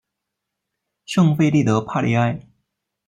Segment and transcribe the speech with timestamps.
[1.05, 2.39] 圣费利德帕利埃。